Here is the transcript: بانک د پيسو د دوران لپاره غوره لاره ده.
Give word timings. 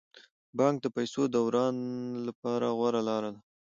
بانک 0.57 0.75
د 0.81 0.85
پيسو 0.95 1.21
د 1.27 1.31
دوران 1.35 1.75
لپاره 2.27 2.67
غوره 2.77 3.01
لاره 3.09 3.29
ده. 3.33 3.39